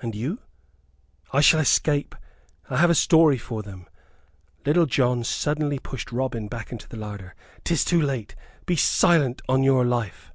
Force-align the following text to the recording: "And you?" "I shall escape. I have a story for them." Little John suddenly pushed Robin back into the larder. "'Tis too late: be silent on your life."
"And 0.00 0.14
you?" 0.14 0.38
"I 1.32 1.40
shall 1.40 1.58
escape. 1.58 2.14
I 2.70 2.76
have 2.76 2.90
a 2.90 2.94
story 2.94 3.36
for 3.38 3.60
them." 3.64 3.88
Little 4.64 4.86
John 4.86 5.24
suddenly 5.24 5.80
pushed 5.80 6.12
Robin 6.12 6.46
back 6.46 6.70
into 6.70 6.86
the 6.88 6.96
larder. 6.96 7.34
"'Tis 7.64 7.84
too 7.84 8.00
late: 8.00 8.36
be 8.66 8.76
silent 8.76 9.42
on 9.48 9.64
your 9.64 9.84
life." 9.84 10.32